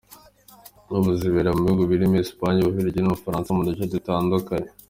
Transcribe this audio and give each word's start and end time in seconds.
Ubu, 0.93 1.07
rizabera 1.13 1.49
mu 1.55 1.61
bihugu 1.65 1.83
birimo 1.91 2.15
Espagne, 2.25 2.59
u 2.61 2.69
Bubiligi 2.69 2.99
n’u 3.01 3.13
Bufaransa 3.15 3.49
mu 3.55 3.61
duce 3.67 3.83
dutandukanye. 3.93 4.69